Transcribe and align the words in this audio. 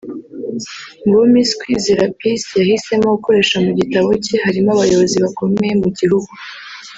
Mu 1.05 1.13
bo 1.19 1.25
Miss 1.31 1.49
Kwizera 1.59 2.03
Peace 2.17 2.51
yahisemo 2.61 3.07
gukoresha 3.15 3.55
mu 3.65 3.71
gitabo 3.79 4.09
cye 4.23 4.35
harimo 4.45 4.69
abayobozi 4.73 5.17
bakomeye 5.23 5.73
mu 5.83 5.89
gihugu 5.99 6.31